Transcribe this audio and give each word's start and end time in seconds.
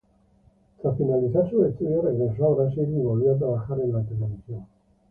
Tras 0.81 0.97
finalizar 0.97 1.47
sus 1.51 1.67
estudios 1.67 2.03
regresó 2.03 2.47
a 2.47 2.55
Brasil 2.63 2.87
y 2.91 3.03
volvió 3.03 3.35
a 3.35 3.37
trabajar 3.37 3.79
en 3.81 3.93
la 3.93 4.01
televisión. 4.01 4.65